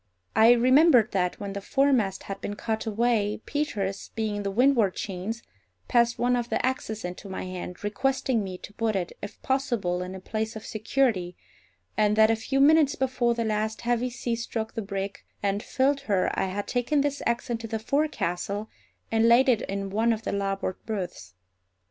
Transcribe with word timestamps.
I 0.35 0.53
remembered 0.53 1.11
that, 1.11 1.39
when 1.39 1.53
the 1.53 1.61
foremast 1.61 2.23
had 2.23 2.41
been 2.41 2.55
cut 2.55 2.87
away, 2.87 3.39
Peters, 3.45 4.09
being 4.15 4.37
in 4.37 4.41
the 4.41 4.49
windward 4.49 4.95
chains, 4.95 5.43
passed 5.87 6.17
one 6.17 6.35
of 6.35 6.49
the 6.49 6.65
axes 6.65 7.05
into 7.05 7.29
my 7.29 7.43
hand, 7.43 7.83
requesting 7.83 8.43
me 8.43 8.57
to 8.57 8.73
put 8.73 8.95
it, 8.95 9.11
if 9.21 9.39
possible, 9.43 10.01
in 10.01 10.15
a 10.15 10.19
place 10.19 10.55
of 10.55 10.65
security, 10.65 11.37
and 11.95 12.15
that 12.15 12.31
a 12.31 12.35
few 12.35 12.59
minutes 12.59 12.95
before 12.95 13.35
the 13.35 13.45
last 13.45 13.81
heavy 13.81 14.09
sea 14.09 14.35
struck 14.35 14.73
the 14.73 14.81
brig 14.81 15.19
and 15.43 15.61
filled 15.61 15.99
her 16.09 16.31
I 16.33 16.45
had 16.47 16.67
taken 16.67 17.01
this 17.01 17.21
axe 17.27 17.51
into 17.51 17.67
the 17.67 17.77
forecastle 17.77 18.71
and 19.11 19.29
laid 19.29 19.47
it 19.49 19.61
in 19.69 19.91
one 19.91 20.13
of 20.13 20.23
the 20.23 20.31
larboard 20.31 20.83
berths. 20.87 21.35